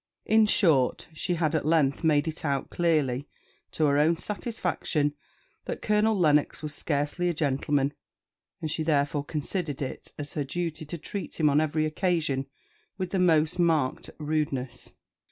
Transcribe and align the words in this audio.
In 0.25 0.47
short, 0.47 1.07
she 1.13 1.35
at 1.35 1.63
length 1.63 2.03
made 2.03 2.27
it 2.27 2.43
out 2.43 2.71
clearly, 2.71 3.27
to 3.73 3.85
her 3.85 3.99
own 3.99 4.15
satisfaction, 4.15 5.13
that 5.65 5.83
Colonel 5.83 6.17
Lennox 6.17 6.63
was 6.63 6.73
scarcely 6.73 7.29
a 7.29 7.35
gentleman; 7.35 7.93
and 8.61 8.71
she 8.71 8.81
therefore 8.81 9.23
considered 9.23 9.79
it 9.79 10.11
as 10.17 10.33
her 10.33 10.43
duty 10.43 10.85
to 10.85 10.97
treat 10.97 11.39
him 11.39 11.51
on 11.51 11.61
every 11.61 11.85
occasion 11.85 12.47
with 12.97 13.11
the 13.11 13.19
most 13.19 13.59
marked 13.59 14.09
rudeness. 14.17 14.89